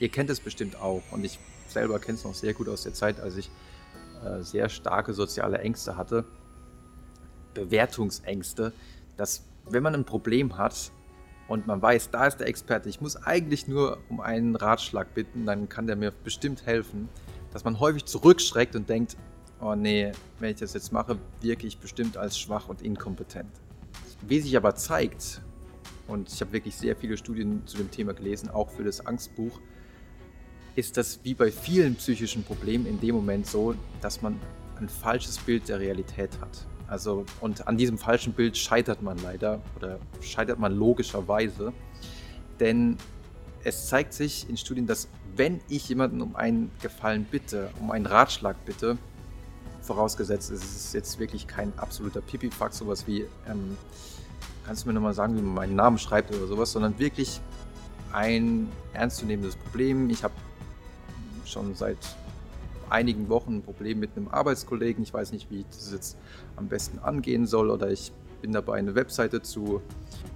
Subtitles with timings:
[0.00, 2.94] ihr kennt es bestimmt auch und ich selber kenne es noch sehr gut aus der
[2.94, 3.50] Zeit, als ich
[4.24, 6.24] äh, sehr starke soziale Ängste hatte,
[7.54, 8.72] Bewertungsängste,
[9.16, 10.90] dass wenn man ein Problem hat
[11.48, 15.46] und man weiß, da ist der Experte, ich muss eigentlich nur um einen Ratschlag bitten,
[15.46, 17.08] dann kann der mir bestimmt helfen,
[17.52, 19.16] dass man häufig zurückschreckt und denkt,
[19.60, 23.50] oh nee, wenn ich das jetzt mache, wirke ich bestimmt als schwach und inkompetent.
[24.22, 25.40] Wie sich aber zeigt,
[26.08, 29.60] und ich habe wirklich sehr viele Studien zu dem Thema gelesen, auch für das Angstbuch,
[30.76, 34.38] ist das wie bei vielen psychischen Problemen in dem Moment so, dass man
[34.78, 36.66] ein falsches Bild der Realität hat.
[36.88, 41.72] Also, und an diesem falschen Bild scheitert man leider oder scheitert man logischerweise.
[42.60, 42.98] Denn
[43.62, 48.06] es zeigt sich in Studien, dass wenn ich jemanden um einen Gefallen bitte, um einen
[48.06, 48.98] Ratschlag bitte,
[49.80, 53.76] vorausgesetzt es ist jetzt wirklich kein absoluter Pipifax, sowas wie, ähm,
[54.64, 57.40] kannst du mir nochmal sagen, wie man meinen Namen schreibt oder sowas, sondern wirklich
[58.12, 60.08] ein ernstzunehmendes Problem.
[60.10, 60.34] Ich habe
[61.46, 61.98] schon seit
[62.90, 65.02] einigen Wochen ein Problem mit einem Arbeitskollegen.
[65.02, 66.16] Ich weiß nicht, wie ich das jetzt
[66.56, 69.80] am besten angehen soll oder ich bin dabei, eine Webseite zu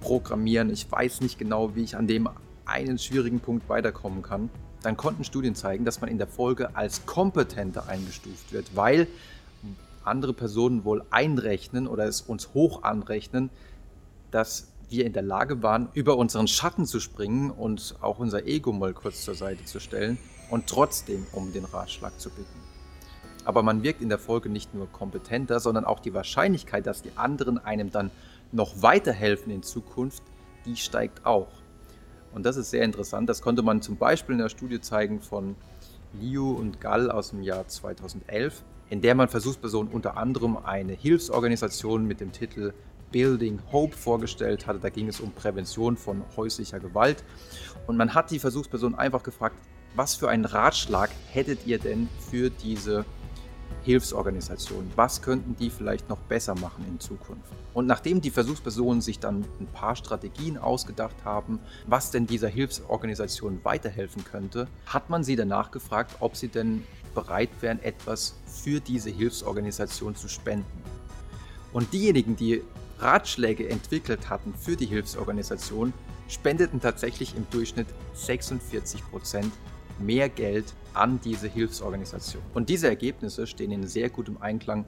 [0.01, 0.69] programmieren.
[0.71, 2.29] Ich weiß nicht genau, wie ich an dem
[2.65, 4.49] einen schwierigen Punkt weiterkommen kann.
[4.81, 9.07] Dann konnten Studien zeigen, dass man in der Folge als kompetenter eingestuft wird, weil
[10.03, 13.49] andere Personen wohl einrechnen oder es uns hoch anrechnen,
[14.31, 18.71] dass wir in der Lage waren, über unseren Schatten zu springen und auch unser Ego
[18.71, 20.17] mal kurz zur Seite zu stellen
[20.49, 22.59] und trotzdem um den Ratschlag zu bitten.
[23.45, 27.11] Aber man wirkt in der Folge nicht nur kompetenter, sondern auch die Wahrscheinlichkeit, dass die
[27.15, 28.11] anderen einem dann
[28.51, 30.23] noch weiterhelfen in Zukunft,
[30.65, 31.47] die steigt auch.
[32.33, 33.29] Und das ist sehr interessant.
[33.29, 35.55] Das konnte man zum Beispiel in der Studie zeigen von
[36.13, 42.05] Liu und Gall aus dem Jahr 2011, in der man Versuchspersonen unter anderem eine Hilfsorganisation
[42.05, 42.73] mit dem Titel
[43.11, 44.79] Building Hope vorgestellt hatte.
[44.79, 47.23] Da ging es um Prävention von häuslicher Gewalt.
[47.87, 49.55] Und man hat die Versuchsperson einfach gefragt,
[49.95, 53.05] was für einen Ratschlag hättet ihr denn für diese
[53.83, 54.91] Hilfsorganisation?
[54.95, 57.51] Was könnten die vielleicht noch besser machen in Zukunft?
[57.73, 63.59] Und nachdem die Versuchspersonen sich dann ein paar Strategien ausgedacht haben, was denn dieser Hilfsorganisation
[63.63, 66.83] weiterhelfen könnte, hat man sie danach gefragt, ob sie denn
[67.15, 70.83] bereit wären, etwas für diese Hilfsorganisation zu spenden.
[71.73, 72.63] Und diejenigen, die
[72.99, 75.93] Ratschläge entwickelt hatten für die Hilfsorganisation,
[76.27, 79.51] spendeten tatsächlich im Durchschnitt 46 Prozent
[79.99, 82.41] mehr Geld an diese Hilfsorganisation.
[82.53, 84.85] Und diese Ergebnisse stehen in sehr gutem Einklang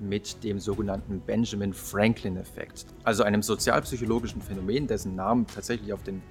[0.00, 6.22] mit dem sogenannten Benjamin Franklin-Effekt, also einem sozialpsychologischen Phänomen, dessen Namen tatsächlich auf den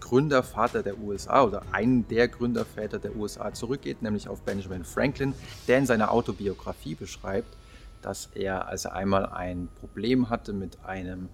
[0.00, 5.34] Gründervater der USA oder einen der Gründerväter der USA zurückgeht, nämlich auf Benjamin Franklin,
[5.68, 7.56] der in seiner Autobiografie beschreibt,
[8.02, 11.28] dass er, als er einmal ein Problem hatte mit einem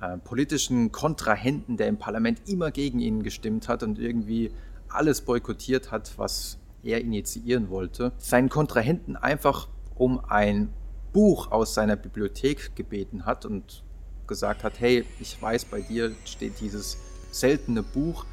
[0.00, 4.50] äh, politischen Kontrahenten, der im Parlament immer gegen ihn gestimmt hat und irgendwie
[4.90, 10.72] alles boykottiert hat, was er initiieren wollte, seinen Kontrahenten einfach um ein
[11.12, 13.84] Buch aus seiner Bibliothek gebeten hat und
[14.26, 16.96] gesagt hat, hey, ich weiß, bei dir steht dieses
[17.32, 18.24] seltene Buch.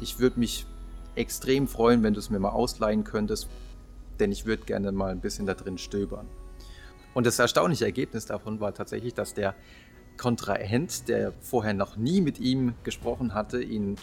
[0.00, 0.66] Ich würde mich
[1.16, 3.48] extrem freuen, wenn du es mir mal ausleihen könntest,
[4.20, 6.26] denn ich würde gerne mal ein bisschen da drin stöbern.
[7.14, 9.54] Und das erstaunliche Ergebnis davon war tatsächlich, dass der
[10.16, 13.96] Kontrahent, der vorher noch nie mit ihm gesprochen hatte, ihn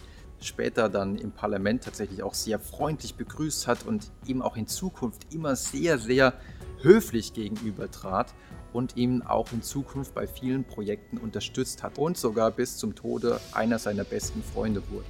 [0.46, 5.34] später dann im Parlament tatsächlich auch sehr freundlich begrüßt hat und ihm auch in Zukunft
[5.34, 6.34] immer sehr, sehr
[6.82, 8.34] höflich gegenüber trat
[8.74, 13.40] und ihm auch in Zukunft bei vielen Projekten unterstützt hat und sogar bis zum Tode
[13.54, 15.06] einer seiner besten Freunde wurde.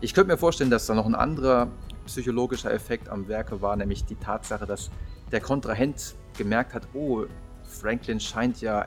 [0.00, 1.68] Ich könnte mir vorstellen, dass da noch ein anderer
[2.06, 4.90] psychologischer Effekt am Werke war, nämlich die Tatsache, dass
[5.32, 7.24] der Kontrahent gemerkt hat, oh,
[7.64, 8.86] Franklin scheint ja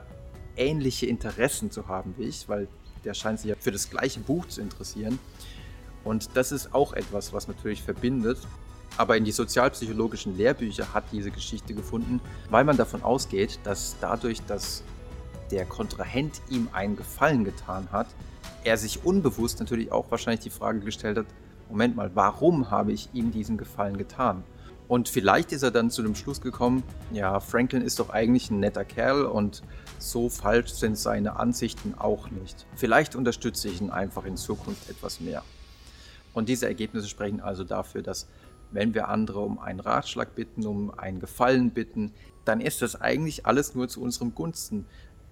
[0.56, 2.68] ähnliche Interessen zu haben wie ich, weil
[3.04, 5.18] der scheint sich ja für das gleiche Buch zu interessieren.
[6.04, 8.38] Und das ist auch etwas, was natürlich verbindet.
[8.96, 14.42] Aber in die sozialpsychologischen Lehrbücher hat diese Geschichte gefunden, weil man davon ausgeht, dass dadurch,
[14.42, 14.82] dass
[15.50, 18.08] der Kontrahent ihm einen Gefallen getan hat,
[18.64, 21.26] er sich unbewusst natürlich auch wahrscheinlich die Frage gestellt hat,
[21.68, 24.42] Moment mal, warum habe ich ihm diesen Gefallen getan?
[24.90, 26.82] Und vielleicht ist er dann zu dem Schluss gekommen,
[27.12, 29.62] ja, Franklin ist doch eigentlich ein netter Kerl und
[30.00, 32.66] so falsch sind seine Ansichten auch nicht.
[32.74, 35.44] Vielleicht unterstütze ich ihn einfach in Zukunft etwas mehr.
[36.34, 38.26] Und diese Ergebnisse sprechen also dafür, dass
[38.72, 42.12] wenn wir andere um einen Ratschlag bitten, um einen Gefallen bitten,
[42.44, 44.86] dann ist das eigentlich alles nur zu unserem Gunsten.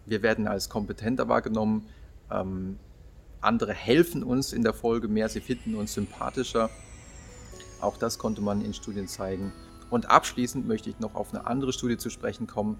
[0.07, 1.89] Wir werden als kompetenter wahrgenommen,
[2.31, 2.79] ähm,
[3.41, 6.71] andere helfen uns in der Folge mehr, sie finden uns sympathischer
[7.81, 9.53] auch das konnte man in Studien zeigen.
[9.91, 12.79] Und abschließend möchte ich noch auf eine andere Studie zu sprechen kommen,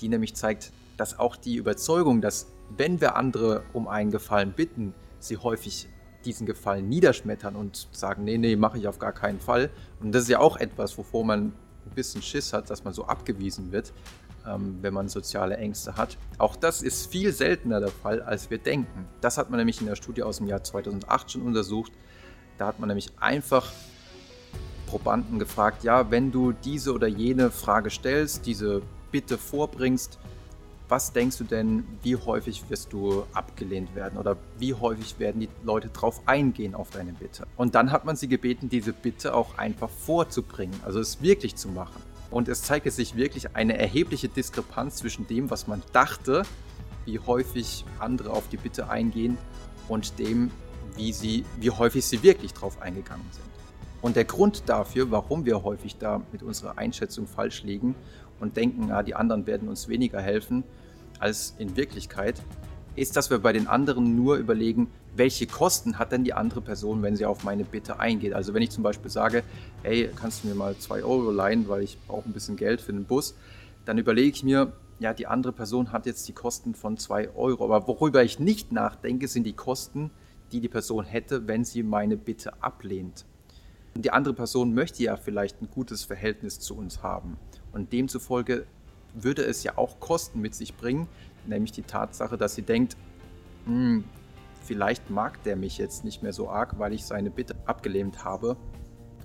[0.00, 2.46] die nämlich zeigt, dass auch die Überzeugung, dass
[2.76, 5.88] wenn wir andere um einen Gefallen bitten, sie häufig
[6.24, 9.70] diesen Gefallen niederschmettern und sagen, nee, nee, mache ich auf gar keinen Fall.
[10.00, 11.46] Und das ist ja auch etwas, wovor man
[11.86, 13.92] ein bisschen Schiss hat, dass man so abgewiesen wird,
[14.46, 16.16] ähm, wenn man soziale Ängste hat.
[16.38, 19.06] Auch das ist viel seltener der Fall, als wir denken.
[19.20, 21.92] Das hat man nämlich in der Studie aus dem Jahr 2008 schon untersucht.
[22.58, 23.72] Da hat man nämlich einfach
[24.92, 30.18] Probanden gefragt, ja, wenn du diese oder jene Frage stellst, diese Bitte vorbringst,
[30.90, 35.48] was denkst du denn, wie häufig wirst du abgelehnt werden oder wie häufig werden die
[35.64, 37.46] Leute drauf eingehen auf deine Bitte?
[37.56, 41.68] Und dann hat man sie gebeten, diese Bitte auch einfach vorzubringen, also es wirklich zu
[41.68, 42.02] machen.
[42.30, 46.42] Und es zeigte sich wirklich eine erhebliche Diskrepanz zwischen dem, was man dachte,
[47.06, 49.38] wie häufig andere auf die Bitte eingehen
[49.88, 50.50] und dem,
[50.96, 53.51] wie, sie, wie häufig sie wirklich drauf eingegangen sind.
[54.02, 57.94] Und der Grund dafür, warum wir häufig da mit unserer Einschätzung falsch liegen
[58.40, 60.64] und denken, ja, die anderen werden uns weniger helfen,
[61.20, 62.42] als in Wirklichkeit,
[62.96, 67.02] ist, dass wir bei den anderen nur überlegen, welche Kosten hat denn die andere Person,
[67.02, 68.34] wenn sie auf meine Bitte eingeht.
[68.34, 69.44] Also wenn ich zum Beispiel sage,
[69.82, 72.92] hey, kannst du mir mal zwei Euro leihen, weil ich brauche ein bisschen Geld für
[72.92, 73.34] den Bus,
[73.84, 77.64] dann überlege ich mir, ja, die andere Person hat jetzt die Kosten von zwei Euro.
[77.64, 80.10] Aber worüber ich nicht nachdenke, sind die Kosten,
[80.50, 83.24] die die Person hätte, wenn sie meine Bitte ablehnt.
[83.94, 87.36] Die andere Person möchte ja vielleicht ein gutes Verhältnis zu uns haben.
[87.72, 88.66] Und demzufolge
[89.14, 91.08] würde es ja auch Kosten mit sich bringen,
[91.46, 92.96] nämlich die Tatsache, dass sie denkt,
[93.66, 94.04] hm,
[94.64, 98.56] vielleicht mag der mich jetzt nicht mehr so arg, weil ich seine Bitte abgelehnt habe.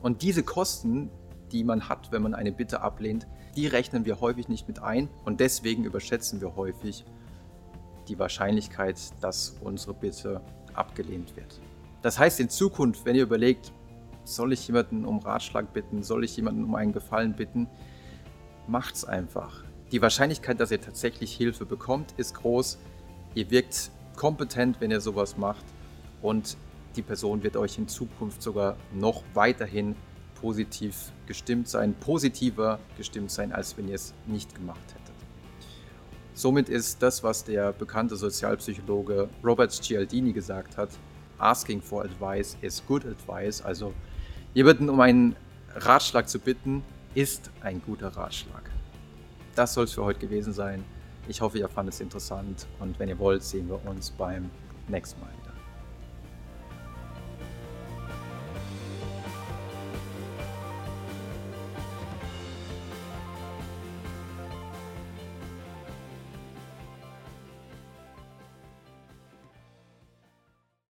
[0.02, 1.10] Und diese Kosten,
[1.52, 5.10] die man hat, wenn man eine Bitte ablehnt, die rechnen wir häufig nicht mit ein
[5.25, 7.06] und deswegen überschätzen wir häufig
[8.08, 10.42] die Wahrscheinlichkeit, dass unsere Bitte
[10.74, 11.60] abgelehnt wird.
[12.02, 13.74] Das heißt in Zukunft, wenn ihr überlegt,
[14.35, 17.68] soll ich jemanden um Ratschlag bitten, soll ich jemanden um einen Gefallen bitten,
[18.68, 19.63] macht's einfach.
[19.91, 22.77] Die Wahrscheinlichkeit, dass ihr tatsächlich Hilfe bekommt, ist groß.
[23.35, 25.63] Ihr wirkt kompetent, wenn ihr sowas macht
[26.21, 26.57] und
[26.95, 29.95] die Person wird euch in Zukunft sogar noch weiterhin
[30.41, 35.15] positiv gestimmt sein, positiver gestimmt sein, als wenn ihr es nicht gemacht hättet.
[36.33, 40.89] Somit ist das, was der bekannte Sozialpsychologe Robert Cialdini gesagt hat,
[41.39, 43.94] asking for advice is good advice, also
[44.57, 45.36] jemanden um einen
[45.75, 46.83] Ratschlag zu bitten,
[47.13, 48.71] ist ein guter Ratschlag
[49.57, 50.83] das soll es für heute gewesen sein.
[51.27, 54.50] Ich hoffe, ihr fandet es interessant und wenn ihr wollt, sehen wir uns beim
[54.88, 55.47] nächsten Mal.